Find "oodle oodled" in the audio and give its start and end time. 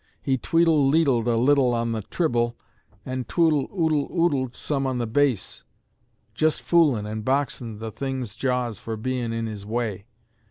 3.71-4.55